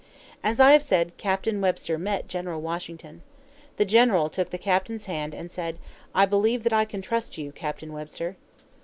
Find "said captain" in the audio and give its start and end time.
0.81-1.61